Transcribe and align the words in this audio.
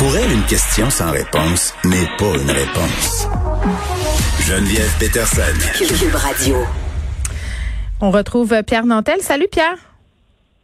Pour 0.00 0.16
elle, 0.16 0.32
une 0.32 0.46
question 0.46 0.88
sans 0.88 1.10
réponse 1.10 1.74
n'est 1.84 2.08
pas 2.16 2.34
une 2.40 2.50
réponse. 2.50 3.28
Geneviève 4.40 4.90
Peterson. 4.98 5.42
Cube 5.76 6.14
Radio. 6.14 6.56
On 8.00 8.10
retrouve 8.10 8.62
Pierre 8.66 8.86
Nantel. 8.86 9.20
Salut 9.20 9.48
Pierre. 9.52 9.76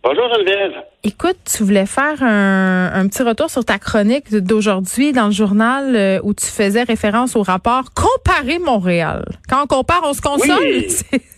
Bonjour 0.02 0.24
Geneviève. 0.34 0.82
Écoute, 1.04 1.36
tu 1.54 1.64
voulais 1.64 1.84
faire 1.84 2.22
un, 2.22 2.90
un 2.94 3.06
petit 3.08 3.22
retour 3.22 3.50
sur 3.50 3.62
ta 3.62 3.78
chronique 3.78 4.34
d'aujourd'hui 4.34 5.12
dans 5.12 5.26
le 5.26 5.32
journal 5.32 5.94
euh, 5.94 6.18
où 6.22 6.32
tu 6.32 6.46
faisais 6.46 6.84
référence 6.84 7.36
au 7.36 7.42
rapport 7.42 7.92
Comparer 7.92 8.58
Montréal. 8.58 9.22
Quand 9.50 9.64
on 9.64 9.66
compare, 9.66 10.00
on 10.04 10.14
se 10.14 10.22
console. 10.22 10.62
Oui. 10.62 10.88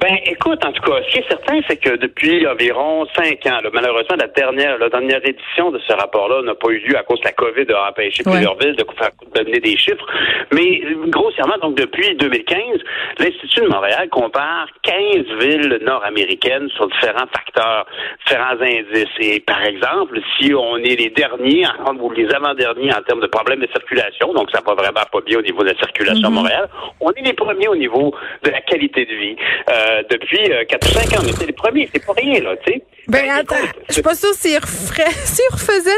Ben, 0.00 0.16
écoute, 0.26 0.64
en 0.64 0.70
tout 0.70 0.82
cas, 0.82 1.02
ce 1.06 1.10
qui 1.10 1.18
est 1.18 1.28
certain, 1.28 1.58
c'est 1.68 1.76
que 1.76 1.96
depuis 1.96 2.46
environ 2.46 3.04
cinq 3.16 3.44
ans, 3.46 3.58
là, 3.64 3.68
malheureusement, 3.72 4.14
la 4.16 4.28
dernière, 4.28 4.78
la 4.78 4.88
dernière 4.88 5.20
édition 5.26 5.72
de 5.72 5.80
ce 5.80 5.92
rapport-là 5.92 6.42
n'a 6.42 6.54
pas 6.54 6.68
eu 6.68 6.78
lieu 6.78 6.96
à 6.96 7.02
cause 7.02 7.18
de 7.18 7.24
la 7.24 7.32
COVID, 7.32 7.66
a 7.72 7.88
empêché 7.90 8.22
Ouais. 8.24 8.32
plusieurs 8.32 8.56
villes 8.58 8.76
de 8.76 8.84
faire 8.96 9.10
de 9.34 9.42
donner 9.42 9.58
des 9.58 9.76
chiffres. 9.76 10.06
Mais 10.52 10.82
grossièrement, 11.08 11.56
donc 11.60 11.74
depuis 11.74 12.14
2015, 12.14 12.78
l'Institut 13.18 13.62
de 13.62 13.68
Montréal 13.68 14.08
compare 14.10 14.68
15 14.82 15.24
villes 15.40 15.78
nord-américaines 15.82 16.68
sur 16.76 16.86
différents 16.88 17.26
facteurs, 17.34 17.84
différents 18.24 18.60
indices. 18.60 19.14
Et 19.18 19.40
par 19.40 19.64
exemple, 19.64 20.20
si 20.38 20.54
on 20.54 20.76
est 20.76 20.94
les 20.94 21.10
derniers 21.10 21.64
en- 21.84 21.96
ou 21.96 22.12
les 22.12 22.32
avant-derniers 22.32 22.92
en 22.94 23.02
termes 23.02 23.20
de 23.20 23.26
problèmes 23.26 23.60
de 23.60 23.68
circulation, 23.74 24.32
donc 24.32 24.48
ça 24.52 24.60
va 24.64 24.74
vraiment 24.74 25.02
pas 25.10 25.20
bien 25.26 25.38
au 25.40 25.42
niveau 25.42 25.64
de 25.64 25.70
la 25.70 25.76
circulation 25.78 26.28
à 26.28 26.30
Montréal, 26.30 26.68
on 27.00 27.10
est 27.10 27.22
les 27.22 27.32
premiers 27.32 27.66
au 27.66 27.74
niveau 27.74 28.14
de 28.44 28.50
la 28.50 28.60
qualité 28.60 29.04
de 29.04 29.14
vie. 29.14 29.36
Euh, 29.70 29.86
depuis 30.10 30.52
euh, 30.52 30.64
4 30.68 30.88
ou 30.88 30.92
5 30.92 31.18
ans, 31.18 31.22
mais 31.24 31.32
c'est 31.38 31.46
les 31.46 31.52
premiers, 31.52 31.88
c'est 31.92 32.04
pas 32.04 32.12
rien, 32.16 32.40
là, 32.40 32.56
tu 32.64 32.72
sais. 32.72 32.82
Ben, 33.08 33.22
Ben, 33.22 33.30
attends, 33.38 33.56
je 33.88 33.94
suis 33.94 34.02
pas 34.02 34.14
sûre 34.14 34.34
s'il 34.34 34.56
referait, 34.56 35.10
s'il 35.24 35.44
refaisait 35.50 35.90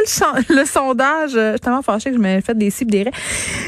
le, 0.48 0.64
sondage, 0.64 1.34
euh, 1.34 1.46
je 1.46 1.50
suis 1.52 1.60
tellement 1.60 1.82
fâchée 1.82 2.10
que 2.10 2.16
je 2.16 2.20
m'avais 2.20 2.40
fait 2.40 2.56
des 2.56 2.70
cibles 2.70 2.90
des 2.92 3.02
raies. 3.04 3.12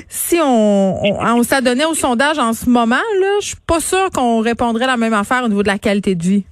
Si 0.09 0.39
on, 0.41 1.05
on, 1.05 1.39
on 1.39 1.43
s'adonnait 1.43 1.85
au 1.85 1.95
sondage 1.95 2.39
en 2.39 2.53
ce 2.53 2.69
moment, 2.69 2.97
là, 3.21 3.39
je 3.41 3.49
suis 3.49 3.57
pas 3.67 3.81
sûre 3.81 4.11
qu'on 4.11 4.41
répondrait 4.41 4.87
la 4.87 4.97
même 4.97 5.15
affaire 5.15 5.43
au 5.45 5.49
niveau 5.49 5.63
de 5.63 5.69
la 5.69 5.79
qualité 5.79 6.15
de 6.15 6.23
vie. 6.23 6.45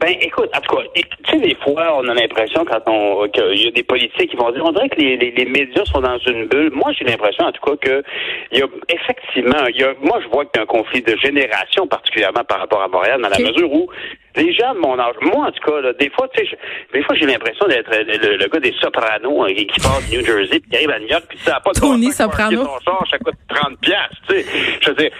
Ben, 0.00 0.14
écoute, 0.22 0.48
en 0.56 0.60
tout 0.60 0.76
cas, 0.76 0.82
tu 0.94 1.02
sais, 1.30 1.38
des 1.38 1.54
fois, 1.56 1.98
on 1.98 2.08
a 2.08 2.14
l'impression 2.14 2.64
quand 2.64 2.80
on 2.86 3.28
qu'il 3.28 3.64
y 3.64 3.68
a 3.68 3.70
des 3.70 3.82
politiques 3.82 4.30
qui 4.30 4.36
vont 4.36 4.50
dire, 4.50 4.64
on 4.64 4.72
dirait 4.72 4.88
que 4.88 4.98
les, 4.98 5.16
les, 5.18 5.30
les 5.30 5.44
médias 5.44 5.84
sont 5.84 6.00
dans 6.00 6.16
une 6.18 6.46
bulle. 6.46 6.70
Moi, 6.72 6.90
j'ai 6.98 7.04
l'impression, 7.04 7.44
en 7.44 7.52
tout 7.52 7.60
cas, 7.60 7.76
que 7.76 8.02
il 8.50 8.58
y 8.60 8.62
a 8.62 8.66
effectivement, 8.88 9.66
il 9.68 9.76
y 9.80 9.84
a, 9.84 9.92
moi, 10.00 10.18
je 10.22 10.28
vois 10.28 10.44
qu'il 10.46 10.56
y 10.56 10.58
a 10.60 10.62
un 10.62 10.66
conflit 10.66 11.02
de 11.02 11.14
génération, 11.18 11.86
particulièrement 11.86 12.44
par 12.44 12.60
rapport 12.60 12.82
à 12.82 12.88
Montréal, 12.88 13.20
dans 13.20 13.28
la 13.28 13.36
mesure 13.52 13.70
où 13.72 13.88
les 14.36 14.52
gens 14.54 14.74
de 14.74 14.78
mon 14.78 14.98
âge, 14.98 15.14
moi, 15.22 15.48
en 15.48 15.52
tout 15.52 15.70
cas, 15.70 15.80
là, 15.80 15.92
des 15.92 16.08
fois, 16.10 16.28
tu 16.34 16.46
sais, 16.46 16.58
des 16.94 17.02
fois, 17.02 17.14
j'ai 17.16 17.26
l'impression 17.26 17.66
d'être 17.66 17.90
le, 17.90 18.04
le- 18.16 18.36
le 18.36 18.46
gars 18.46 18.60
des 18.60 18.72
Sopranos 18.80 19.44
hein, 19.44 19.52
qui 19.54 19.80
part 19.80 20.00
du 20.08 20.16
New 20.16 20.24
Jersey, 20.24 20.60
puis 20.60 20.70
qui 20.70 20.76
arrive 20.76 20.90
à 20.90 20.98
New 21.00 21.08
York, 21.08 21.24
puis 21.28 21.38
ça 21.38 21.52
n'a 21.52 21.60
pas 21.60 21.72
de 21.72 21.80
Tony 21.80 22.06
bon 22.06 22.12
Soprano. 22.12 22.64
son 22.64 22.78
char, 22.84 23.04
ça 23.10 23.18
coûte 23.18 23.34
30 23.48 23.78
piastres, 23.80 24.16
tu 24.28 24.34
sais. 24.36 24.44
Je 24.80 24.88
veux 24.88 24.94
dire, 24.96 25.10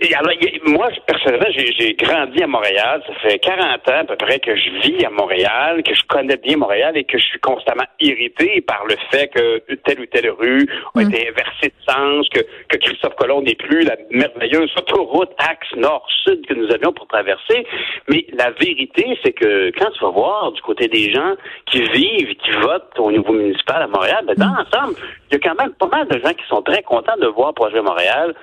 et 0.00 0.14
alors, 0.14 0.32
moi, 0.64 0.88
personnellement, 1.06 1.48
j'ai 1.50 1.72
j'ai 1.72 1.94
grandi 1.94 2.42
à 2.42 2.46
Montréal. 2.46 3.02
Ça 3.06 3.14
fait 3.22 3.38
40 3.38 3.88
ans 3.88 4.00
à 4.00 4.04
peu 4.04 4.16
près 4.16 4.38
que 4.38 4.54
je 4.56 4.70
vis 4.82 5.04
à 5.04 5.10
Montréal, 5.10 5.82
que 5.82 5.94
je 5.94 6.02
connais 6.08 6.36
bien 6.36 6.56
Montréal 6.56 6.96
et 6.96 7.04
que 7.04 7.18
je 7.18 7.24
suis 7.24 7.38
constamment 7.40 7.84
irrité 8.00 8.60
par 8.62 8.84
le 8.86 8.96
fait 9.10 9.28
que 9.28 9.58
telle 9.84 10.00
ou 10.00 10.06
telle 10.06 10.30
rue 10.30 10.66
a 10.94 11.00
Mm. 11.02 11.10
été 11.10 11.28
inversée 11.28 11.68
de 11.68 11.92
sens, 11.92 12.28
que, 12.30 12.40
que 12.68 12.76
Christophe 12.78 13.14
Colomb 13.16 13.42
n'est 13.42 13.54
plus 13.54 13.82
la 13.82 13.96
merveilleuse 14.10 14.70
autoroute 14.76 15.30
axe 15.38 15.68
nord-sud 15.76 16.46
que 16.46 16.54
nous 16.54 16.70
avions 16.72 16.92
pour 16.92 17.06
traverser. 17.06 17.66
Mais 18.08 18.26
la 18.32 18.50
vérité, 18.50 19.18
c'est 19.22 19.32
que 19.32 19.70
quand 19.78 19.90
tu 19.90 20.00
vas 20.00 20.10
voir 20.10 20.52
du 20.52 20.60
côté 20.62 20.88
des 20.88 21.12
gens 21.12 21.34
qui 21.66 21.82
vivent, 21.82 22.34
qui 22.36 22.50
votent 22.60 22.98
au 22.98 23.10
niveau 23.10 23.32
municipal 23.32 23.82
à 23.82 23.86
Montréal, 23.86 24.24
ben, 24.26 24.34
dans 24.34 24.54
l'ensemble, 24.54 24.98
il 25.30 25.34
y 25.34 25.36
a 25.36 25.40
quand 25.40 25.60
même 25.62 25.74
pas 25.74 25.86
mal 25.86 26.06
de 26.08 26.18
gens 26.18 26.32
qui 26.32 26.46
sont 26.48 26.62
très 26.62 26.82
contents 26.82 27.16
de 27.20 27.26
voir 27.26 27.54
Projet 27.54 27.80
Montréal 27.80 28.34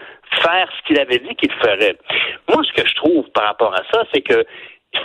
faire 0.41 0.69
ce 0.77 0.87
qu'il 0.87 0.99
avait 0.99 1.19
dit 1.19 1.35
qu'il 1.35 1.51
ferait. 1.51 1.97
Moi, 2.49 2.63
ce 2.63 2.81
que 2.81 2.87
je 2.87 2.95
trouve 2.95 3.29
par 3.31 3.45
rapport 3.45 3.73
à 3.73 3.83
ça, 3.91 4.03
c'est 4.13 4.21
que 4.21 4.45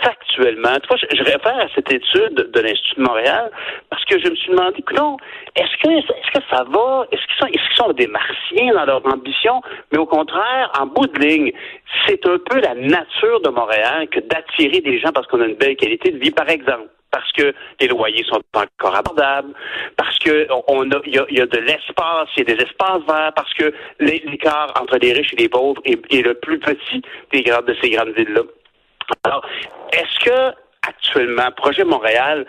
factuellement, 0.03 0.75
tu 0.81 0.87
vois, 0.87 0.97
je, 0.97 1.17
je 1.17 1.23
réfère 1.23 1.57
à 1.59 1.67
cette 1.73 1.91
étude 1.91 2.51
de 2.51 2.59
l'Institut 2.59 2.97
de 2.97 3.03
Montréal 3.03 3.51
parce 3.89 4.03
que 4.05 4.19
je 4.19 4.29
me 4.29 4.35
suis 4.35 4.51
demandé, 4.51 4.83
non, 4.95 5.17
est-ce 5.55 5.75
que 5.81 5.89
est-ce 5.89 6.39
que 6.39 6.45
ça 6.49 6.63
va, 6.63 7.07
est-ce 7.11 7.21
qu'ils 7.25 7.37
sont, 7.39 7.47
est-ce 7.47 7.67
qu'ils 7.67 7.77
sont 7.77 7.93
des 7.93 8.07
martiens 8.07 8.73
dans 8.73 8.85
leur 8.85 9.05
ambition, 9.13 9.61
mais 9.91 9.97
au 9.97 10.05
contraire, 10.05 10.71
en 10.79 10.85
bout 10.85 11.07
de 11.07 11.19
ligne, 11.19 11.51
c'est 12.05 12.25
un 12.27 12.37
peu 12.37 12.59
la 12.59 12.75
nature 12.75 13.41
de 13.41 13.49
Montréal 13.49 14.07
que 14.09 14.19
d'attirer 14.19 14.81
des 14.81 14.99
gens 14.99 15.11
parce 15.13 15.27
qu'on 15.27 15.41
a 15.41 15.45
une 15.45 15.55
belle 15.55 15.75
qualité 15.75 16.11
de 16.11 16.19
vie, 16.19 16.31
par 16.31 16.49
exemple 16.49 16.89
parce 17.11 17.31
que 17.31 17.53
les 17.79 17.87
loyers 17.87 18.23
sont 18.25 18.41
encore 18.53 18.95
abordables, 18.95 19.53
parce 19.97 20.17
que 20.19 20.47
on 20.67 20.89
a, 20.91 21.01
il 21.05 21.15
y 21.15 21.41
a, 21.41 21.45
de 21.45 21.57
l'espace, 21.59 22.29
il 22.37 22.47
y 22.47 22.51
a 22.51 22.55
des 22.55 22.63
espaces 22.63 23.01
verts, 23.07 23.33
parce 23.35 23.53
que 23.53 23.73
l'é- 23.99 24.23
l'écart 24.25 24.71
entre 24.79 24.97
les 24.97 25.13
riches 25.13 25.33
et 25.33 25.37
les 25.37 25.49
pauvres 25.49 25.81
est, 25.85 25.99
est 26.13 26.21
le 26.21 26.33
plus 26.35 26.59
petit 26.59 27.01
des 27.31 27.41
grandes 27.43 27.65
de 27.65 27.75
ces 27.81 27.89
grandes 27.89 28.09
villes-là. 28.15 28.41
Alors, 29.23 29.45
est-ce 29.91 30.25
que 30.25 30.55
actuellement, 30.87 31.51
Projet 31.57 31.83
Montréal 31.83 32.45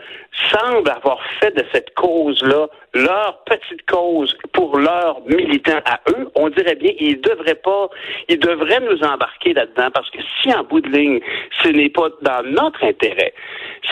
semble 0.50 0.88
avoir 0.90 1.20
fait 1.40 1.54
de 1.56 1.64
cette 1.72 1.94
cause-là 1.94 2.68
leur 2.94 3.44
petite 3.44 3.86
cause 3.86 4.36
pour 4.52 4.78
leurs 4.78 5.20
militants 5.26 5.80
à 5.84 6.00
eux, 6.10 6.28
on 6.34 6.48
dirait 6.48 6.74
bien 6.74 6.92
ils 6.98 7.20
devraient 7.20 7.54
pas, 7.54 7.88
ils 8.28 8.38
devraient 8.38 8.80
nous 8.80 9.02
embarquer 9.04 9.52
là-dedans 9.54 9.90
parce 9.94 10.10
que 10.10 10.18
si 10.42 10.52
en 10.52 10.64
bout 10.64 10.80
de 10.80 10.88
ligne, 10.88 11.20
ce 11.62 11.68
n'est 11.68 11.90
pas 11.90 12.08
dans 12.22 12.42
notre 12.50 12.82
intérêt, 12.82 13.32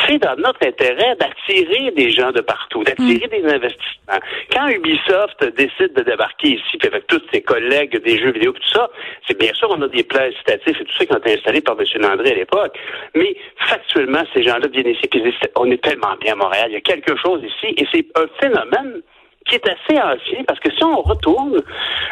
c'est 0.06 0.18
dans 0.18 0.34
notre 0.36 0.66
intérêt 0.66 1.16
d'attirer 1.16 1.92
des 1.92 2.10
gens 2.10 2.32
de 2.32 2.40
partout, 2.40 2.82
d'attirer 2.82 3.28
des 3.28 3.44
investissements. 3.44 4.18
Quand 4.52 4.68
Ubisoft 4.68 5.44
décide 5.56 5.92
de 5.94 6.02
débarquer 6.02 6.54
ici, 6.54 6.78
puis 6.78 6.88
avec 6.88 7.06
tous 7.06 7.22
ses 7.32 7.42
collègues 7.42 8.02
des 8.02 8.18
jeux 8.18 8.32
vidéo, 8.32 8.52
tout 8.52 8.68
ça, 8.72 8.90
c'est 9.26 9.38
bien 9.38 9.52
sûr 9.54 9.68
on 9.70 9.80
a 9.82 9.88
des 9.88 10.02
plans 10.02 10.22
incitatifs 10.22 10.80
et 10.80 10.84
tout 10.84 10.94
ça 10.98 11.06
qui 11.06 11.12
ont 11.12 11.18
été 11.18 11.34
installés 11.34 11.60
par 11.60 11.76
M. 11.78 11.86
Landry 12.02 12.32
à 12.32 12.34
l'époque, 12.34 12.76
mais 13.14 13.36
factuellement, 13.58 14.24
ces 14.34 14.42
gens-là 14.42 14.66
viennent 14.68 14.88
ici 14.88 15.06
puis 15.08 15.22
on 15.56 15.70
est 15.70 15.82
tellement 15.82 16.16
bien 16.20 16.34
Montréal, 16.38 16.66
il 16.70 16.74
y 16.74 16.76
a 16.76 16.80
quelque 16.80 17.16
chose 17.16 17.42
ici, 17.42 17.74
et 17.76 17.86
c'est 17.92 18.06
un 18.16 18.26
phénomène 18.40 19.02
qui 19.46 19.56
est 19.56 19.68
assez 19.68 20.00
ancien, 20.00 20.44
parce 20.46 20.60
que 20.60 20.70
si 20.70 20.84
on 20.84 21.00
retourne 21.02 21.62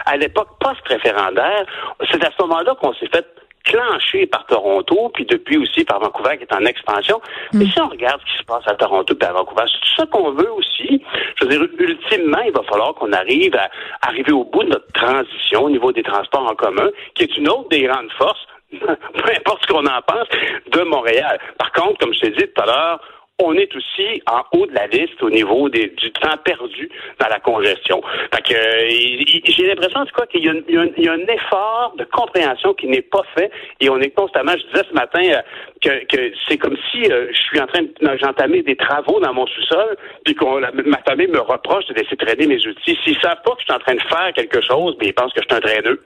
à 0.07 0.17
l'époque 0.17 0.49
post-référendaire, 0.59 1.67
c'est 2.11 2.25
à 2.25 2.31
ce 2.31 2.43
moment-là 2.43 2.75
qu'on 2.81 2.95
s'est 2.95 3.09
fait 3.13 3.27
clencher 3.67 4.27
par 4.27 4.47
Toronto, 4.47 5.11
puis 5.13 5.27
depuis 5.27 5.59
aussi 5.59 5.85
par 5.85 6.01
Vancouver 6.01 6.39
qui 6.39 6.45
est 6.45 6.55
en 6.55 6.65
expansion. 6.65 7.21
Mais 7.53 7.67
si 7.67 7.81
on 7.81 7.89
regarde 7.89 8.21
ce 8.21 8.33
qui 8.33 8.39
se 8.39 8.45
passe 8.45 8.67
à 8.67 8.75
Toronto 8.75 9.15
et 9.21 9.25
à 9.25 9.33
Vancouver, 9.33 9.65
c'est 9.67 9.81
tout 9.81 9.95
ça 9.97 10.07
qu'on 10.07 10.31
veut 10.31 10.53
aussi. 10.53 11.03
Je 11.37 11.45
veux 11.45 11.51
dire, 11.51 11.69
ultimement, 11.79 12.43
il 12.47 12.53
va 12.53 12.63
falloir 12.63 12.95
qu'on 12.95 13.13
arrive 13.13 13.57
à 13.57 13.69
arriver 14.03 14.33
au 14.33 14.45
bout 14.45 14.63
de 14.63 14.71
notre 14.71 14.93
transition 14.93 15.65
au 15.65 15.71
niveau 15.71 15.93
des 15.93 16.05
transports 16.05 16.49
en 16.49 16.55
commun, 16.55 16.89
qui 17.15 17.25
est 17.25 17.37
une 17.37 17.49
autre 17.49 17.69
des 17.71 17.83
grandes 17.83 18.13
forces, 18.13 18.47
peu 18.71 19.31
importe 19.37 19.63
ce 19.63 19.73
qu'on 19.73 19.87
en 19.87 20.03
pense, 20.07 20.29
de 20.71 20.83
Montréal. 20.83 21.39
Par 21.59 21.73
contre, 21.73 21.99
comme 21.99 22.15
je 22.15 22.21
t'ai 22.21 22.31
dit 22.31 22.45
tout 22.55 22.63
à 22.63 22.67
l'heure, 22.67 23.01
on 23.39 23.53
est 23.55 23.75
aussi 23.77 24.23
en 24.31 24.43
haut 24.57 24.67
de 24.67 24.73
la 24.73 24.87
liste 24.87 25.23
au 25.23 25.29
niveau 25.29 25.69
des, 25.69 25.89
du 25.89 26.11
temps 26.13 26.37
perdu 26.43 26.89
dans 27.21 27.29
la 27.29 27.39
congestion. 27.39 28.01
Fait 28.35 28.43
que 28.43 28.55
euh, 28.55 29.41
j'ai 29.45 29.67
l'impression 29.67 30.01
en 30.01 30.07
tout 30.07 30.15
cas 30.15 30.25
qu'il 30.27 30.43
y, 30.45 30.49
a 30.49 30.53
un- 30.53 30.87
y 30.97 31.03
y 31.05 31.09
a 31.09 31.17
effort 31.35 31.95
de 31.99 32.05
compréhension 32.05 32.73
qui 32.75 32.87
n'est 32.87 33.03
pas 33.03 33.23
fait 33.37 33.51
et 33.81 33.91
on 33.91 34.01
est 34.01 34.11
constamment, 34.11 34.53
je 34.53 34.67
disais 34.73 34.87
ce 34.89 34.95
matin 34.95 35.21
euh, 35.23 35.41
que, 35.83 36.05
que 36.07 36.33
c'est 36.49 36.57
comme 36.57 36.77
si 36.91 37.11
euh, 37.13 37.27
je 37.31 37.39
suis 37.43 37.61
en 37.61 37.67
train 37.67 37.83
de 37.83 37.93
j'entamais 38.23 38.63
des 38.63 38.77
travaux 38.77 39.21
dans 39.21 39.35
mon 39.35 39.47
sous-sol 39.47 39.97
puis 40.25 40.35
qu'on 40.35 40.61
ma 40.61 40.99
famille 41.07 41.29
me 41.29 41.41
reproche 41.41 41.87
de 41.89 41.95
laisser 41.95 42.17
traîner 42.17 42.47
mes 42.47 42.67
outils. 42.67 42.99
S'ils 43.05 43.21
savent 43.21 43.43
pas 43.45 43.53
que 43.53 43.61
je 43.61 43.65
suis 43.65 43.75
en 43.75 43.79
train 43.81 43.95
de 43.97 44.03
faire 44.03 44.33
quelque 44.35 44.63
chose, 44.63 44.97
ben 44.99 45.09
ils 45.09 45.15
pensent 45.15 45.33
que 45.35 45.43
je 45.43 45.47
suis 45.47 45.57
un 45.57 45.61
traîneux. 45.61 46.03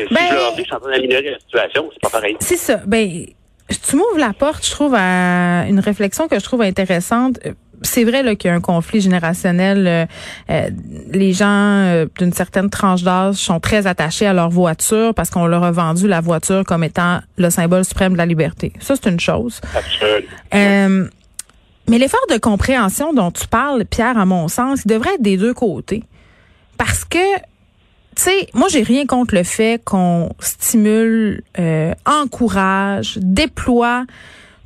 Et 0.00 0.06
si 0.06 0.14
Ben- 0.14 0.20
je 0.30 0.34
leur 0.34 0.52
dis 0.52 0.56
que 0.56 0.62
je 0.62 0.64
suis 0.64 0.74
en 0.74 0.80
train 0.80 0.92
d'améliorer 0.92 1.30
la 1.32 1.38
situation, 1.38 1.90
c'est 1.92 2.00
pas 2.02 2.10
pareil. 2.18 2.36
C'est 2.40 2.56
ça. 2.56 2.80
Ben, 2.86 3.08
tu 3.68 3.96
m'ouvres 3.96 4.18
la 4.18 4.32
porte, 4.32 4.64
je 4.64 4.70
trouve, 4.70 4.94
à 4.96 5.66
une 5.68 5.80
réflexion 5.80 6.28
que 6.28 6.38
je 6.38 6.44
trouve 6.44 6.62
intéressante. 6.62 7.38
C'est 7.82 8.04
vrai 8.04 8.22
là, 8.22 8.34
qu'il 8.34 8.48
y 8.48 8.52
a 8.52 8.56
un 8.56 8.60
conflit 8.60 9.00
générationnel. 9.00 9.86
euh, 9.86 10.06
euh, 10.50 10.70
les 11.12 11.32
gens 11.32 11.46
euh, 11.48 12.06
d'une 12.18 12.32
certaine 12.32 12.70
tranche 12.70 13.02
d'âge 13.02 13.34
sont 13.34 13.60
très 13.60 13.86
attachés 13.86 14.26
à 14.26 14.32
leur 14.32 14.48
voiture 14.48 15.14
parce 15.14 15.28
qu'on 15.28 15.46
leur 15.46 15.62
a 15.62 15.72
vendu 15.72 16.08
la 16.08 16.20
voiture 16.20 16.64
comme 16.64 16.84
étant 16.84 17.20
le 17.36 17.50
symbole 17.50 17.84
suprême 17.84 18.12
de 18.14 18.18
la 18.18 18.26
liberté. 18.26 18.72
Ça, 18.80 18.94
c'est 18.96 19.10
une 19.10 19.20
chose. 19.20 19.60
Absolument. 19.74 20.28
Euh, 20.54 21.08
mais 21.88 21.98
l'effort 21.98 22.26
de 22.30 22.38
compréhension 22.38 23.12
dont 23.12 23.30
tu 23.30 23.46
parles, 23.46 23.84
Pierre, 23.84 24.18
à 24.18 24.24
mon 24.24 24.48
sens, 24.48 24.80
il 24.84 24.88
devrait 24.88 25.14
être 25.14 25.22
des 25.22 25.36
deux 25.36 25.54
côtés. 25.54 26.02
Parce 26.78 27.04
que, 27.04 27.18
tu 28.16 28.22
sais, 28.22 28.48
moi, 28.54 28.68
j'ai 28.68 28.82
rien 28.82 29.06
contre 29.06 29.34
le 29.34 29.42
fait 29.42 29.82
qu'on 29.84 30.30
stimule, 30.40 31.42
euh, 31.58 31.92
encourage, 32.06 33.18
déploie 33.20 34.06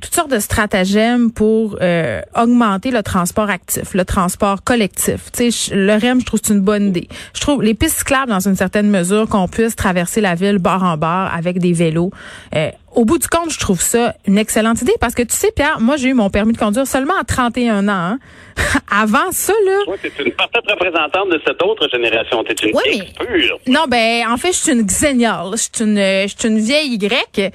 toutes 0.01 0.15
sortes 0.15 0.31
de 0.31 0.39
stratagèmes 0.39 1.31
pour 1.31 1.77
euh, 1.79 2.21
augmenter 2.35 2.91
le 2.91 3.03
transport 3.03 3.49
actif, 3.49 3.93
le 3.93 4.03
transport 4.03 4.63
collectif. 4.63 5.31
Tu 5.31 5.51
sais, 5.51 5.75
le 5.75 5.93
REM, 5.93 6.21
je 6.21 6.25
trouve 6.25 6.39
c'est 6.43 6.53
une 6.53 6.61
bonne 6.61 6.87
idée. 6.87 7.07
Je 7.35 7.41
trouve 7.41 7.61
les 7.61 7.75
pistes 7.75 7.99
cyclables 7.99 8.31
dans 8.31 8.39
une 8.39 8.55
certaine 8.55 8.89
mesure 8.89 9.29
qu'on 9.29 9.47
puisse 9.47 9.75
traverser 9.75 10.19
la 10.19 10.33
ville 10.33 10.57
bord 10.57 10.83
en 10.83 10.97
bord 10.97 11.29
avec 11.31 11.59
des 11.59 11.73
vélos. 11.73 12.11
Euh, 12.55 12.71
au 12.93 13.05
bout 13.05 13.17
du 13.17 13.27
compte, 13.27 13.51
je 13.51 13.59
trouve 13.59 13.81
ça 13.81 14.15
une 14.27 14.37
excellente 14.37 14.81
idée 14.81 14.93
parce 14.99 15.15
que 15.15 15.23
tu 15.23 15.35
sais, 15.35 15.51
Pierre, 15.55 15.79
moi, 15.79 15.97
j'ai 15.97 16.09
eu 16.09 16.13
mon 16.13 16.29
permis 16.29 16.53
de 16.53 16.57
conduire 16.57 16.85
seulement 16.85 17.13
à 17.19 17.23
31 17.23 17.87
ans. 17.87 17.91
Hein. 17.91 18.19
Avant 18.91 19.31
ça, 19.31 19.53
là. 19.65 19.79
Oui, 19.87 19.95
tu 20.01 20.23
une 20.23 20.31
parfaite 20.33 20.63
représentante 20.69 21.29
de 21.29 21.41
cette 21.45 21.61
autre 21.63 21.87
génération. 21.89 22.43
Tu 22.43 22.51
es 22.51 22.69
une 22.69 22.75
oui, 22.75 23.03
pure. 23.19 23.59
Non, 23.67 23.85
ben, 23.87 24.25
en 24.29 24.37
fait, 24.37 24.51
je 24.51 24.57
suis 24.57 24.71
une 24.73 24.85
xéniale. 24.85 25.51
Je 25.53 25.57
suis 25.57 25.83
une, 25.83 25.97
je 25.97 26.35
suis 26.37 26.49
une 26.49 26.59
vieille 26.59 26.97
grecque. 26.97 27.53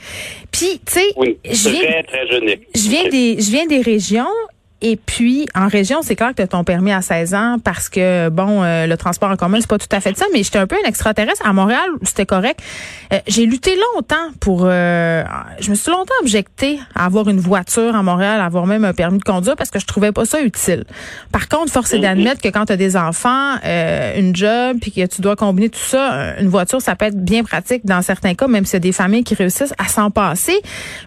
Puis, 0.50 0.81
tu 0.87 0.93
sais. 0.93 1.12
Oui, 1.17 1.38
je 1.44 1.69
viens, 1.69 1.81
très, 1.81 2.03
très 2.05 2.27
jeune. 2.29 2.49
Je 2.75 2.88
viens 2.88 3.09
des, 3.09 3.41
je 3.41 3.50
viens 3.50 3.67
des 3.67 3.83
régions 3.83 4.27
et 4.88 4.94
puis, 4.94 5.49
en 5.56 5.67
région, 5.67 5.99
c'est 6.03 6.15
clair 6.15 6.31
que 6.31 6.37
tu 6.37 6.43
as 6.43 6.47
ton 6.47 6.62
permis 6.62 6.93
à 6.93 7.03
16 7.03 7.35
ans 7.35 7.56
parce 7.62 7.88
que, 7.88 8.29
bon, 8.29 8.62
euh, 8.62 8.87
le 8.87 8.97
transport 8.97 9.29
en 9.29 9.35
commun, 9.35 9.59
c'est 9.61 9.69
pas 9.69 9.79
tout 9.79 9.88
à 9.91 9.99
fait 9.99 10.17
ça, 10.17 10.27
mais 10.33 10.44
j'étais 10.44 10.61
un 10.61 10.69
peu 10.69 10.77
un 10.77 10.88
extraterrestre. 10.88 11.44
À 11.44 11.53
Montréal, 11.53 11.88
c'était 12.03 12.25
correct. 12.25 12.61
Euh, 13.12 13.19
j'ai 13.27 13.47
lutté 13.47 13.77
longtemps 13.97 14.31
pour... 14.38 14.62
Euh, 14.62 15.25
je 15.59 15.71
me 15.71 15.75
suis 15.75 15.91
longtemps 15.91 16.15
objecté 16.21 16.79
à 16.94 17.06
avoir 17.06 17.29
une 17.29 17.41
voiture 17.41 17.97
à 17.97 18.03
Montréal, 18.05 18.41
à 18.41 18.44
avoir 18.44 18.67
même 18.67 18.85
un 18.85 18.93
permis 18.93 19.19
de 19.19 19.25
conduire 19.25 19.56
parce 19.56 19.71
que 19.71 19.81
je 19.81 19.87
trouvais 19.87 20.12
pas 20.12 20.25
ça 20.25 20.41
utile. 20.41 20.85
Par 21.33 21.49
contre, 21.49 21.73
force 21.73 21.93
est 21.93 21.99
d'admettre 21.99 22.41
que 22.41 22.49
quand 22.49 22.67
tu 22.67 22.73
as 22.73 22.77
des 22.77 22.97
enfants, 22.97 23.56
une 23.65 24.37
job, 24.37 24.77
puis 24.81 24.93
que 24.93 25.05
tu 25.06 25.21
dois 25.21 25.35
combiner 25.35 25.69
tout 25.69 25.81
ça, 25.81 26.38
une 26.38 26.49
voiture, 26.49 26.81
ça 26.81 26.94
peut 26.94 27.06
être 27.06 27.21
bien 27.21 27.43
pratique 27.43 27.85
dans 27.85 28.03
certains 28.03 28.35
cas, 28.35 28.47
même 28.47 28.65
s'il 28.65 28.75
y 28.75 28.77
a 28.77 28.81
des 28.81 28.93
familles 28.93 29.25
qui 29.25 29.35
réussissent 29.35 29.75
à 29.79 29.88
s'en 29.88 30.12
passer. 30.12 30.61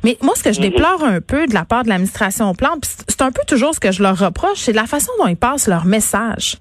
Mais 0.04 0.18
moi, 0.22 0.34
ce 0.36 0.44
que 0.44 0.52
je 0.52 0.60
déplore 0.60 1.02
un 1.06 1.22
peu 1.22 1.48
de 1.48 1.54
la 1.54 1.64
part 1.64 1.84
de 1.84 1.90
l'administration 1.90 2.54
Plante, 2.54 2.84
c'est 3.08 3.22
un 3.22 3.31
peu 3.31 3.42
toujours 3.48 3.69
que 3.77 3.92
je 3.92 4.01
leur 4.01 4.18
reproche, 4.18 4.60
c'est 4.60 4.74
la 4.74 4.88
façon 4.88 5.12
dont 5.19 5.27
ils 5.27 5.38
passent 5.38 5.68
leur 5.68 5.86
message 5.86 6.57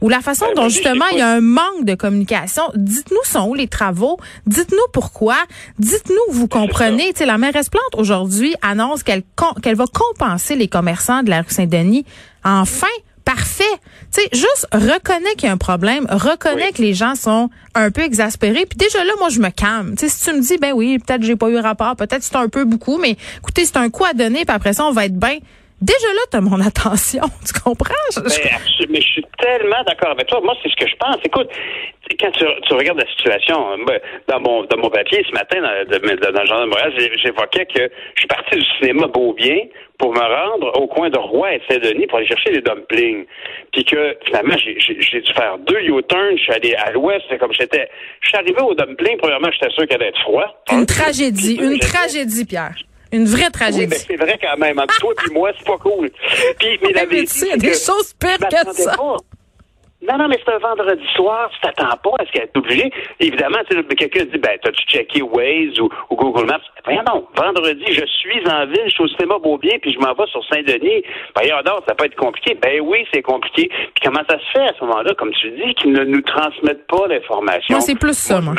ou 0.00 0.08
la 0.08 0.20
façon 0.20 0.46
ben, 0.48 0.62
dont 0.62 0.68
justement 0.68 1.06
il 1.12 1.18
y 1.18 1.22
a 1.22 1.28
un 1.28 1.40
manque 1.40 1.84
de 1.84 1.94
communication. 1.94 2.62
Dites-nous 2.74 3.24
sont 3.24 3.48
où 3.48 3.54
les 3.54 3.68
travaux, 3.68 4.18
dites-nous 4.46 4.78
pourquoi, 4.92 5.36
dites-nous 5.78 6.34
vous 6.34 6.48
comprenez. 6.48 7.12
Tu 7.12 7.20
sais, 7.20 7.26
la 7.26 7.38
mairesse 7.38 7.68
Plante 7.68 7.94
aujourd'hui 7.94 8.54
annonce 8.62 9.02
qu'elle 9.02 9.22
qu'elle 9.62 9.76
va 9.76 9.86
compenser 9.86 10.56
les 10.56 10.68
commerçants 10.68 11.22
de 11.22 11.30
la 11.30 11.42
rue 11.42 11.50
Saint-Denis. 11.50 12.04
Enfin, 12.44 12.88
parfait. 13.24 13.64
Tu 14.12 14.20
sais, 14.20 14.28
juste 14.32 14.66
reconnais 14.72 15.34
qu'il 15.36 15.46
y 15.46 15.48
a 15.48 15.52
un 15.52 15.56
problème, 15.56 16.06
reconnais 16.10 16.72
que 16.72 16.82
les 16.82 16.94
gens 16.94 17.14
sont 17.14 17.50
un 17.74 17.90
peu 17.90 18.02
exaspérés, 18.02 18.66
puis 18.66 18.76
déjà 18.76 19.04
là, 19.04 19.12
moi, 19.18 19.28
je 19.28 19.40
me 19.40 19.50
calme. 19.50 19.94
Tu 19.96 20.08
sais, 20.08 20.16
si 20.16 20.24
tu 20.24 20.36
me 20.36 20.40
dis, 20.40 20.58
ben 20.58 20.72
oui, 20.72 20.98
peut-être 20.98 21.22
j'ai 21.22 21.36
pas 21.36 21.48
eu 21.48 21.56
rapport, 21.58 21.96
peut-être 21.96 22.22
c'est 22.22 22.36
un 22.36 22.48
peu 22.48 22.64
beaucoup, 22.64 22.98
mais 22.98 23.16
écoutez, 23.38 23.64
c'est 23.64 23.76
un 23.76 23.90
coup 23.90 24.04
à 24.04 24.12
donner, 24.12 24.44
puis 24.44 24.54
après 24.54 24.72
ça, 24.72 24.84
on 24.84 24.92
va 24.92 25.06
être 25.06 25.16
bien. 25.18 25.38
Déjà 25.82 26.06
là, 26.14 26.22
tu 26.30 26.36
as 26.36 26.40
mon 26.40 26.60
attention, 26.66 27.22
tu 27.44 27.52
comprends? 27.60 27.94
mais, 28.88 29.00
je 29.00 29.06
suis 29.06 29.24
tellement 29.38 29.82
d'accord 29.84 30.12
avec 30.12 30.28
toi. 30.28 30.40
Moi, 30.42 30.54
c'est 30.62 30.70
ce 30.70 30.76
que 30.76 30.88
je 30.88 30.94
pense. 30.96 31.16
Écoute, 31.24 31.48
quand 32.20 32.30
tu, 32.30 32.74
regardes 32.74 33.00
la 33.00 33.08
situation, 33.08 33.56
dans 34.28 34.40
mon, 34.40 34.62
dans 34.64 34.78
mon 34.78 34.90
papier 34.90 35.24
ce 35.28 35.32
matin, 35.32 35.60
dans, 35.60 35.98
dans, 35.98 36.40
le 36.40 36.46
Journal 36.46 36.64
de 36.64 36.70
Montréal, 36.70 36.92
j'évoquais 37.20 37.66
que 37.66 37.90
je 38.14 38.20
suis 38.20 38.28
parti 38.28 38.56
du 38.56 38.64
cinéma 38.78 39.08
Beaubien 39.08 39.58
pour 39.98 40.12
me 40.12 40.20
rendre 40.20 40.72
au 40.80 40.86
coin 40.86 41.10
de 41.10 41.18
Roy 41.18 41.54
et 41.54 41.62
Saint-Denis 41.68 42.06
pour 42.06 42.18
aller 42.18 42.28
chercher 42.28 42.50
des 42.50 42.60
dumplings. 42.60 43.24
Puis 43.72 43.84
que 43.84 44.16
finalement, 44.24 44.56
j'ai 44.58 45.20
dû 45.20 45.32
faire 45.32 45.58
deux 45.58 45.80
U-turns. 45.80 46.36
Je 46.36 46.42
suis 46.42 46.52
allé 46.52 46.74
à 46.74 46.92
l'ouest. 46.92 47.24
C'est 47.28 47.38
comme 47.38 47.52
j'étais. 47.52 47.88
Je 48.20 48.28
suis 48.28 48.36
arrivé 48.36 48.60
au 48.60 48.74
dumpling. 48.74 49.16
Premièrement, 49.18 49.50
j'étais 49.50 49.70
sûr 49.70 49.84
qu'il 49.86 49.96
allait 49.96 50.08
être 50.08 50.20
froid. 50.22 50.62
Une 50.70 50.86
tragédie. 50.86 51.58
Une 51.60 51.78
tragédie, 51.78 52.44
Pierre. 52.44 52.74
Une 53.12 53.26
vraie 53.26 53.50
tragédie. 53.50 53.94
Oui, 53.94 54.04
c'est 54.06 54.16
vrai 54.16 54.38
quand 54.40 54.56
même. 54.58 54.78
Entre 54.78 54.98
toi 54.98 55.12
et 55.28 55.32
moi, 55.32 55.50
c'est 55.58 55.66
pas 55.66 55.78
cool. 55.78 56.10
Puis, 56.58 56.78
mais 56.82 56.92
la 56.92 57.04
vérité, 57.04 57.40
il 57.42 57.48
y 57.48 57.52
a 57.52 57.56
des 57.56 57.74
choses 57.74 58.14
pires 58.18 58.38
que 58.38 58.72
ça. 58.72 58.96
Non, 60.08 60.18
non, 60.18 60.26
mais 60.26 60.36
c'est 60.44 60.52
un 60.52 60.58
vendredi 60.58 61.04
soir, 61.14 61.48
tu 61.54 61.60
t'attends 61.60 61.96
pas 62.02 62.16
à 62.18 62.26
ce 62.26 62.32
qu'elle 62.32 62.42
est 62.42 62.56
obligée. 62.56 62.90
Évidemment, 63.20 63.58
quelqu'un 63.96 64.24
dit, 64.24 64.38
ben, 64.38 64.58
t'as-tu 64.60 64.82
checké 64.88 65.22
Waze 65.22 65.78
ou, 65.78 65.88
Google 66.10 66.46
Maps? 66.46 66.58
Ben 66.84 67.04
non, 67.06 67.24
vendredi, 67.36 67.84
je 67.88 68.04
suis 68.06 68.44
en 68.50 68.66
ville, 68.66 68.82
je 68.86 68.90
suis 68.90 69.04
au 69.04 69.08
cinéma 69.08 69.38
Beaubien, 69.38 69.78
puis 69.80 69.92
je 69.92 70.00
m'en 70.00 70.12
vais 70.14 70.26
sur 70.26 70.44
Saint-Denis. 70.46 71.04
Ben, 71.36 71.48
non, 71.64 71.78
ça 71.86 71.94
peut 71.94 72.06
être 72.06 72.16
compliqué. 72.16 72.58
Ben 72.60 72.80
oui, 72.80 73.06
c'est 73.14 73.22
compliqué. 73.22 73.68
Puis 73.68 74.02
comment 74.02 74.22
ça 74.28 74.38
se 74.40 74.44
fait 74.52 74.66
à 74.66 74.72
ce 74.76 74.84
moment-là, 74.84 75.14
comme 75.14 75.30
tu 75.34 75.50
dis, 75.52 75.72
qu'ils 75.74 75.92
ne 75.92 76.02
nous 76.02 76.22
transmettent 76.22 76.86
pas 76.88 77.06
l'information? 77.06 77.76
Moi, 77.76 77.80
c'est 77.80 77.98
plus 77.98 78.18
ça, 78.18 78.40
moi. 78.40 78.54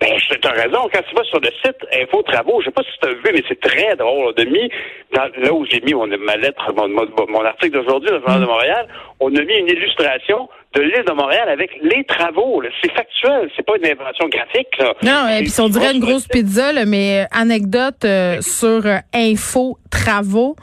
Ben, 0.00 0.16
tu 0.16 0.46
as 0.46 0.52
raison. 0.52 0.88
Quand 0.92 1.02
tu 1.08 1.14
vas 1.16 1.24
sur 1.24 1.40
le 1.40 1.50
site 1.64 1.76
Info 1.92 2.22
Travaux, 2.22 2.60
je 2.60 2.66
sais 2.66 2.70
pas 2.70 2.82
si 2.84 2.98
tu 3.00 3.08
as 3.08 3.14
vu, 3.14 3.22
mais 3.34 3.42
c'est 3.48 3.60
très 3.60 3.96
drôle. 3.96 4.32
On 4.32 4.40
a 4.40 4.44
mis, 4.44 4.70
là 5.12 5.52
où 5.52 5.66
j'ai 5.66 5.80
mis 5.80 5.92
mon, 5.92 6.06
ma 6.06 6.36
lettre, 6.36 6.72
mon, 6.72 6.88
mon, 6.88 7.44
article 7.44 7.72
d'aujourd'hui, 7.72 8.10
le 8.10 8.20
Journal 8.20 8.40
de 8.40 8.46
Montréal, 8.46 8.88
on 9.18 9.34
a 9.34 9.42
mis 9.42 9.56
une 9.56 9.68
illustration 9.68 10.48
de 10.74 10.82
l'île 10.82 11.04
de 11.06 11.12
Montréal 11.12 11.48
avec 11.48 11.70
les 11.82 12.04
travaux. 12.04 12.62
C'est 12.82 12.92
factuel, 12.92 13.50
c'est 13.56 13.64
pas 13.64 13.74
une 13.76 13.86
invention 13.86 14.28
graphique. 14.28 14.68
Là. 14.78 14.94
Non, 15.02 15.28
et 15.28 15.42
puis 15.42 15.52
on 15.60 15.68
dirait 15.68 15.94
une 15.94 16.00
grosse 16.00 16.26
pizza, 16.26 16.72
mais 16.84 17.22
euh, 17.22 17.24
anecdote 17.32 18.04
euh, 18.04 18.40
sur 18.42 18.84
euh, 18.84 18.98
Info 19.14 19.78
Travaux. 19.90 20.56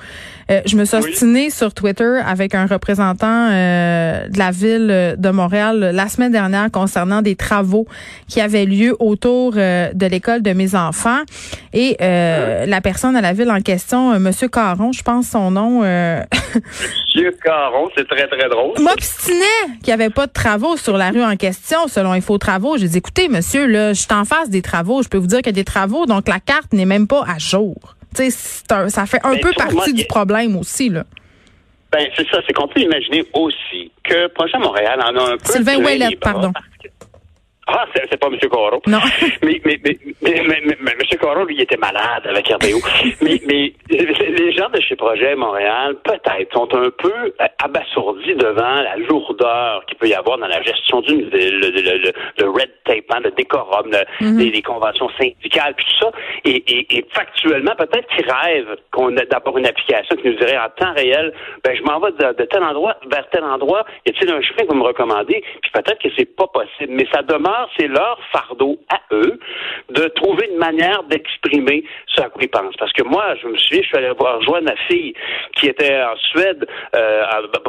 je 0.48 0.76
me 0.76 0.86
suis 0.86 0.98
ostinée 0.98 1.50
sur 1.50 1.74
Twitter 1.74 2.20
avec 2.24 2.54
un 2.54 2.68
représentant 2.68 3.50
de 3.50 4.38
la 4.38 4.52
ville 4.52 5.16
de 5.18 5.30
Montréal 5.32 5.90
la 5.96 6.08
semaine 6.08 6.32
dernière 6.32 6.70
concernant 6.72 7.24
des 7.24 7.36
travaux 7.36 7.88
qui 8.30 8.40
avaient 8.40 8.66
lieu 8.66 8.96
autour 9.00 9.54
de 9.54 10.06
l'école 10.06 10.44
de 10.44 10.54
mes 10.54 10.76
enfants. 10.76 11.22
Et 11.74 11.98
la 12.00 12.82
personne 12.82 13.16
à 13.16 13.22
la 13.22 13.34
ville 13.34 13.50
en 13.50 13.62
question, 13.62 14.20
Monsieur 14.20 14.48
Caron, 14.48 14.92
je 14.92 15.02
pense 15.02 15.30
son 15.30 15.50
nom. 15.50 15.80
Monsieur 17.16 17.32
Caron, 17.44 17.90
c'est 17.98 18.08
très, 18.08 18.28
très 18.28 18.48
drôle. 18.48 18.80
M'obstinait 18.80 19.80
qu'il 19.82 19.95
avait 19.96 20.10
pas 20.10 20.28
de 20.28 20.32
travaux 20.32 20.78
sur 20.78 20.98
la 20.98 21.10
rue 21.10 21.24
en 21.24 21.36
question, 21.36 21.88
selon 21.88 22.12
Info 22.12 22.38
Travaux. 22.38 22.78
J'ai 22.78 22.88
dit, 22.88 22.98
écoutez, 22.98 23.28
monsieur, 23.28 23.66
là, 23.66 23.94
je 23.94 24.02
suis 24.02 24.14
en 24.14 24.26
face 24.26 24.50
des 24.50 24.62
travaux. 24.62 25.02
Je 25.02 25.10
peux 25.10 25.18
vous 25.18 25.28
dire 25.28 25.40
qu'il 25.40 25.48
y 25.48 25.50
a 25.50 25.54
des 25.54 25.64
travaux, 25.64 26.06
donc 26.06 26.28
la 26.28 26.40
carte 26.40 26.74
n'est 26.74 26.86
même 26.86 27.08
pas 27.08 27.24
à 27.28 27.38
jour. 27.38 27.76
Tu 28.16 28.30
sais, 28.30 28.64
ça 28.90 29.06
fait 29.06 29.20
un 29.24 29.34
ben, 29.34 29.42
peu 29.42 29.52
partie 29.54 29.94
du 29.94 30.06
problème 30.06 30.56
aussi, 30.56 30.90
là. 30.90 31.04
Ben, 31.92 32.08
c'est 32.16 32.28
ça, 32.30 32.40
c'est 32.46 32.54
qu'on 32.54 32.68
peut 32.68 32.82
imaginer 32.82 33.24
aussi 33.34 33.92
que 34.04 34.28
Projet 34.28 34.58
Montréal 34.58 35.00
en 35.02 35.16
a 35.16 35.34
un 35.34 35.38
peu. 35.38 35.52
Sylvain 35.52 35.78
Ouellet, 35.78 36.18
pardon. 36.20 36.52
Ah, 37.68 37.86
c'est 37.94 38.20
pas 38.20 38.28
M. 38.28 38.38
Coron. 38.50 38.82
Non. 38.86 39.00
Mais, 39.44 39.60
mais, 39.66 39.80
mais, 39.84 39.98
mais, 40.22 40.78
mais, 40.82 40.92
M. 40.92 41.18
Coron, 41.20 41.35
lui, 41.46 41.56
il 41.56 41.62
était 41.62 41.78
malade 41.78 42.26
avec 42.26 42.48
RDO. 42.48 42.80
mais, 43.22 43.40
mais 43.48 43.74
les 43.90 44.52
gens 44.54 44.70
de 44.70 44.82
chez 44.82 44.96
Projet 44.96 45.36
Montréal, 45.36 45.96
peut-être, 46.04 46.54
sont 46.54 46.74
un 46.76 46.90
peu 46.90 47.34
abasourdis 47.60 48.36
devant 48.36 48.82
la 48.82 48.96
lourdeur 48.98 49.86
qu'il 49.86 49.98
peut 49.98 50.08
y 50.08 50.14
avoir 50.14 50.38
dans 50.38 50.48
la 50.48 50.62
gestion 50.62 51.02
d'une 51.02 51.30
ville, 51.30 51.60
le, 51.60 52.12
le, 52.38 52.50
red 52.50 52.72
tape, 52.84 53.06
hein, 53.12 53.22
le 53.24 53.32
décorum, 53.32 53.92
mhm. 54.22 54.40
les, 54.40 54.62
conventions 54.62 55.10
syndicales, 55.20 55.74
puis 55.76 55.86
tout 55.86 56.06
ça. 56.06 56.12
Et, 56.46 56.56
et, 56.56 56.98
et 56.98 57.06
factuellement, 57.12 57.76
peut-être 57.78 58.08
qu'ils 58.16 58.30
rêvent 58.30 58.78
qu'on 58.92 59.16
ait 59.18 59.28
d'abord 59.30 59.58
une 59.58 59.68
application 59.68 60.16
qui 60.16 60.28
nous 60.28 60.36
dirait 60.36 60.58
en 60.58 60.70
temps 60.70 60.94
réel, 60.94 61.34
ben 61.64 61.76
je 61.76 61.84
m'en 61.84 62.00
vais 62.00 62.12
de, 62.12 62.46
tel 62.46 62.64
endroit 62.64 62.98
vers 63.10 63.28
tel 63.30 63.44
endroit, 63.44 63.86
y 64.06 64.10
a-t-il 64.10 64.32
un 64.32 64.42
chemin 64.42 64.64
que 64.64 64.68
vous 64.68 64.80
me 64.80 64.84
recommandez? 64.84 65.44
Puis 65.62 65.72
peut-être 65.72 66.00
que 66.00 66.10
c'est 66.18 66.36
pas 66.36 66.48
possible, 66.48 66.94
mais 66.94 67.08
ça 67.14 67.22
demeure 67.22 67.70
c'est 67.78 67.88
leur 67.88 68.20
fardeau 68.32 68.78
à 68.90 69.00
eux 69.14 69.40
de 69.90 70.08
trouver 70.10 70.50
une 70.52 70.58
manière 70.58 71.04
d'exprimer 71.44 71.84
ce 72.08 72.22
à 72.22 72.30
quoi 72.30 72.44
ils 72.44 72.50
pensent. 72.50 72.76
Parce 72.78 72.94
que 72.94 73.04
moi, 73.04 73.36
je 73.42 73.48
me 73.48 73.58
souviens, 73.58 73.82
je 73.82 73.88
suis 73.88 73.98
allé 73.98 74.12
voir 74.18 74.40
rejoindre 74.40 74.66
ma 74.66 74.76
fille 74.88 75.14
qui 75.56 75.68
était 75.68 76.02
en 76.02 76.16
Suède 76.32 76.66
euh, 76.96 77.24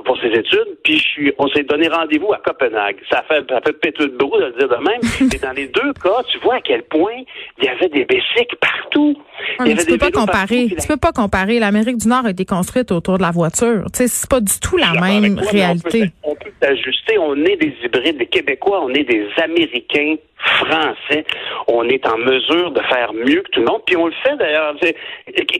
pour 0.04 0.18
ses 0.20 0.28
études, 0.28 0.78
puis 0.84 0.98
je 0.98 1.02
suis, 1.02 1.32
on 1.38 1.48
s'est 1.48 1.64
donné 1.64 1.88
rendez-vous 1.88 2.32
à 2.32 2.38
Copenhague. 2.38 2.96
Ça 3.10 3.24
fait, 3.28 3.44
ça 3.48 3.60
fait 3.64 3.72
péter 3.72 4.04
de 4.04 4.16
brou 4.16 4.38
de 4.38 4.46
le 4.46 4.52
dire 4.52 4.68
de 4.68 4.76
même. 4.76 5.30
Et 5.34 5.38
dans 5.38 5.52
les 5.52 5.68
deux 5.68 5.92
cas, 5.94 6.22
tu 6.30 6.38
vois 6.38 6.56
à 6.56 6.60
quel 6.60 6.82
point 6.84 7.22
il 7.58 7.64
y 7.64 7.68
avait 7.68 7.88
des 7.88 8.04
bicycles 8.04 8.56
partout. 8.60 9.16
tu 9.64 9.86
peux 9.86 9.98
pas 9.98 10.10
comparer. 10.10 10.68
tu 10.68 10.88
peux 10.88 10.96
pas 10.96 11.12
comparer. 11.12 11.58
L'Amérique 11.58 11.98
du 11.98 12.08
Nord 12.08 12.26
a 12.26 12.30
été 12.30 12.44
construite 12.44 12.92
autour 12.92 13.18
de 13.18 13.22
la 13.22 13.30
voiture. 13.30 13.84
Tu 13.92 13.98
sais, 13.98 14.08
c'est 14.08 14.30
pas 14.30 14.40
du 14.40 14.58
tout 14.60 14.76
la 14.76 14.92
même 14.92 15.38
réalité. 15.38 16.10
On 16.22 16.34
peut 16.34 16.50
s'ajuster. 16.60 17.18
On 17.18 17.36
est 17.36 17.56
des 17.56 17.74
hybrides, 17.82 18.18
des 18.18 18.26
Québécois, 18.26 18.80
on 18.82 18.90
est 18.90 19.04
des 19.04 19.26
Américains 19.42 19.56
américain 19.56 20.16
français, 20.38 21.24
on 21.66 21.84
est 21.88 22.06
en 22.06 22.18
mesure 22.18 22.70
de 22.70 22.80
faire 22.82 23.12
mieux 23.14 23.42
que 23.42 23.55
tout 23.56 23.62
le 23.62 23.66
monde. 23.66 23.82
Puis 23.86 23.96
on 23.96 24.06
le 24.06 24.12
fait 24.22 24.36
d'ailleurs. 24.36 24.74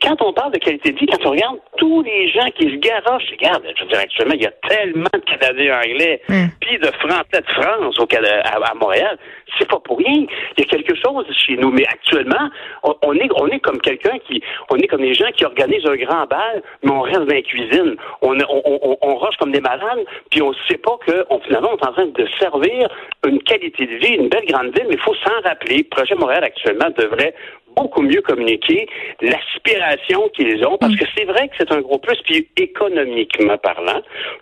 Quand 0.03 0.23
on 0.23 0.33
parle 0.33 0.53
de 0.53 0.59
qualité 0.59 0.93
de 0.93 0.99
vie, 0.99 1.07
quand 1.07 1.27
on 1.27 1.31
regarde 1.31 1.59
tous 1.79 2.03
les 2.03 2.29
gens 2.29 2.47
qui 2.55 2.71
se 2.71 2.77
garochent, 2.77 3.31
regarde, 3.31 3.63
je 3.77 3.83
veux 3.83 3.91
dire, 3.91 3.99
actuellement, 4.01 4.35
il 4.35 4.43
y 4.43 4.47
a 4.47 4.53
tellement 4.69 5.09
de 5.13 5.21
Canadiens 5.21 5.79
anglais, 5.79 6.21
mm. 6.29 6.47
puis 6.61 6.79
de 6.79 6.87
Français 6.99 7.41
de 7.41 7.53
France 7.53 7.99
au, 7.99 8.05
à, 8.05 8.71
à 8.71 8.75
Montréal, 8.75 9.19
c'est 9.59 9.69
pas 9.69 9.81
pour 9.81 9.99
rien. 9.99 10.27
Il 10.57 10.61
y 10.61 10.63
a 10.63 10.65
quelque 10.67 10.95
chose 10.95 11.25
chez 11.47 11.57
nous. 11.57 11.71
Mais 11.71 11.87
actuellement, 11.87 12.51
on, 12.83 13.15
est, 13.15 13.29
on 13.37 13.47
est 13.49 13.61
comme 13.61 13.81
quelqu'un 13.81 14.19
qui, 14.27 14.43
on 14.71 14.77
est 14.77 14.87
comme 14.87 15.03
des 15.03 15.15
gens 15.15 15.31
qui 15.35 15.45
organisent 15.45 15.87
un 15.87 15.97
grand 15.97 16.27
bal, 16.27 16.63
mais 16.83 16.91
on 16.91 17.01
reste 17.01 17.21
dans 17.21 17.35
la 17.35 17.43
cuisine. 17.43 17.97
On, 18.23 18.37
on, 18.39 18.99
on, 19.01 19.15
roche 19.17 19.37
comme 19.39 19.53
des 19.53 19.61
malades, 19.61 20.05
puis 20.31 20.43
on 20.43 20.53
sait 20.69 20.79
pas 20.79 20.99
que, 21.07 21.25
on, 21.31 21.41
finalement, 21.41 21.71
on 21.73 21.77
est 21.77 21.89
en 21.89 21.93
train 21.93 22.07
de 22.07 22.29
servir 22.39 22.89
une 23.27 23.43
qualité 23.43 23.87
de 23.87 23.95
vie, 23.97 24.15
une 24.15 24.29
belle 24.29 24.45
grande 24.47 24.77
ville, 24.77 24.87
mais 24.89 24.95
il 24.95 25.01
faut 25.01 25.15
s'en 25.15 25.41
rappeler. 25.49 25.79
Le 25.79 25.85
projet 25.85 26.15
Montréal 26.15 26.45
actuellement 26.45 26.91
devrait 26.97 27.35
beaucoup 27.77 28.03
mieux 28.03 28.23
communiquer 28.23 28.89
l'aspiration 29.21 30.29
qu'ils 30.35 30.65
ont, 30.67 30.79
parce 30.79 30.95
mm. 30.95 30.99
que 30.99 31.05
c'est 31.17 31.25
vrai 31.25 31.49
que 31.49 31.55
c'est 31.59 31.73
un 31.73 31.81
gros 31.81 31.99
plus, 31.99 32.19
puis 32.25 32.49
économiquement 32.57 33.59
parlant, 33.59 34.01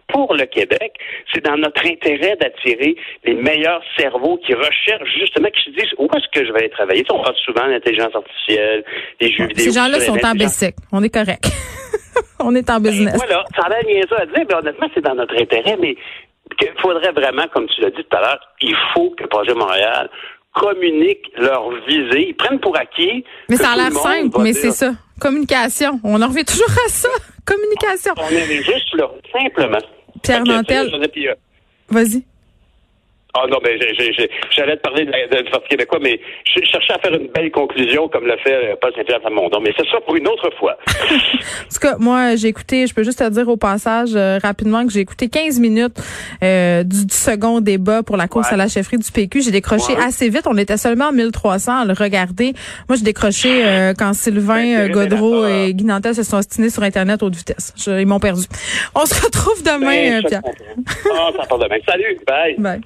pour 0.08 0.34
le 0.34 0.46
Québec, 0.46 0.92
c'est 1.32 1.44
dans 1.44 1.56
notre 1.56 1.84
intérêt 1.84 2.36
d'attirer 2.36 2.96
les 3.24 3.34
meilleurs 3.34 3.82
cerveaux 3.98 4.38
qui 4.38 4.54
recherchent 4.54 5.18
justement, 5.18 5.48
qui 5.48 5.64
se 5.64 5.70
disent 5.70 5.92
où 5.98 6.08
est-ce 6.16 6.28
que 6.32 6.46
je 6.46 6.52
vais 6.52 6.60
aller 6.60 6.70
travailler. 6.70 7.04
on 7.10 7.22
parle 7.22 7.36
souvent 7.36 7.66
d'intelligence 7.66 8.14
artificielle, 8.14 8.84
des 9.20 9.32
jeux 9.32 9.46
vidéo. 9.48 9.64
Ces 9.64 9.72
gens-là 9.72 10.00
sont 10.00 10.24
en 10.24 10.34
basic. 10.34 10.74
On 10.92 11.02
est 11.02 11.12
correct. 11.12 11.44
on 12.40 12.54
est 12.54 12.70
en 12.70 12.80
ben, 12.80 12.90
business. 12.90 13.16
voilà, 13.16 13.44
ça 13.56 13.66
a 13.66 13.68
l'air 13.68 14.04
ça 14.08 14.16
à 14.22 14.26
dire, 14.26 14.44
mais 14.48 14.54
honnêtement, 14.54 14.88
c'est 14.94 15.04
dans 15.04 15.14
notre 15.14 15.40
intérêt, 15.40 15.76
mais 15.80 15.96
il 16.60 16.80
faudrait 16.80 17.12
vraiment, 17.12 17.46
comme 17.52 17.66
tu 17.68 17.80
l'as 17.80 17.90
dit 17.90 18.04
tout 18.08 18.16
à 18.16 18.20
l'heure, 18.20 18.40
il 18.60 18.76
faut 18.94 19.10
que 19.10 19.24
le 19.24 19.28
projet 19.28 19.54
Montréal 19.54 20.08
communiquent 20.54 21.30
leur 21.36 21.70
visée. 21.86 22.28
Ils 22.28 22.34
prennent 22.36 22.60
pour 22.60 22.76
acquis. 22.78 23.24
Mais 23.48 23.56
ça 23.56 23.70
a 23.70 23.76
l'air 23.76 23.92
simple, 23.92 24.40
mais 24.40 24.52
c'est 24.52 24.70
ça. 24.70 24.92
Communication. 25.20 26.00
On 26.04 26.20
en 26.22 26.28
revient 26.28 26.44
toujours 26.44 26.70
à 26.86 26.88
ça. 26.88 27.08
Communication. 27.44 28.14
On 28.16 28.28
est 28.30 28.62
juste 28.62 28.94
là, 28.94 29.10
simplement. 29.32 29.78
Pierre 30.22 30.44
Nantel. 30.44 30.90
Euh, 30.94 31.34
Vas-y. 31.88 32.24
Ah 33.36 33.46
non, 33.50 33.58
mais 33.64 33.76
j'allais 34.50 34.76
te 34.76 34.82
parler 34.82 35.06
de, 35.06 35.10
la, 35.10 35.42
de, 35.42 35.50
Parti 35.50 35.68
québécois, 35.70 35.98
mais 36.00 36.20
je 36.46 36.64
cherchais 36.64 36.92
à 36.92 36.98
faire 37.00 37.14
une 37.14 37.26
belle 37.26 37.50
conclusion 37.50 38.06
comme 38.06 38.28
l'a 38.28 38.36
fait 38.38 38.54
euh, 38.54 38.76
Paul 38.80 38.92
Saint-Pierre 38.94 39.20
Plamondon. 39.20 39.60
Mais 39.60 39.72
c'est 39.76 39.88
ça 39.88 40.00
pour 40.02 40.14
une 40.14 40.28
autre 40.28 40.48
fois. 40.56 40.78
en 41.00 41.72
tout 41.72 41.80
cas, 41.80 41.96
moi, 41.98 42.36
j'ai 42.36 42.46
écouté, 42.46 42.86
je 42.86 42.94
peux 42.94 43.02
juste 43.02 43.18
te 43.18 43.28
dire 43.28 43.48
au 43.48 43.56
passage 43.56 44.10
euh, 44.14 44.38
rapidement 44.40 44.86
que 44.86 44.92
j'ai 44.92 45.00
écouté 45.00 45.28
15 45.28 45.58
minutes 45.58 45.96
euh, 46.44 46.84
du, 46.84 46.96
second 47.10 47.60
débat 47.60 48.04
pour 48.04 48.16
la 48.16 48.28
course 48.28 48.52
à 48.52 48.56
la 48.56 48.68
chefferie 48.68 48.98
du 48.98 49.10
PQ. 49.10 49.42
J'ai 49.42 49.50
décroché 49.50 49.96
assez 49.96 50.28
vite. 50.28 50.46
On 50.46 50.56
était 50.56 50.76
seulement 50.76 51.08
à 51.08 51.12
1300 51.12 51.80
à 51.80 51.84
le 51.84 51.92
regarder. 51.92 52.52
Moi, 52.88 52.96
j'ai 52.96 53.04
décroché 53.04 53.92
quand 53.98 54.12
Sylvain 54.14 54.88
Godreau 54.88 55.44
et 55.46 55.74
Guy 55.74 55.84
Nantel 55.84 56.14
se 56.14 56.22
sont 56.22 56.36
ostinés 56.36 56.70
sur 56.70 56.84
Internet 56.84 57.20
haute 57.24 57.34
vitesse. 57.34 57.74
ils 57.86 58.06
m'ont 58.06 58.20
perdu. 58.20 58.44
On 58.94 59.04
se 59.06 59.20
retrouve 59.24 59.60
demain, 59.64 60.20
ben, 60.20 60.24
Pierre. 60.24 60.42
Ah, 61.12 61.30
demain. 61.50 61.78
Salut. 61.84 62.18
Bye. 62.26 62.56
Bye. 62.58 62.80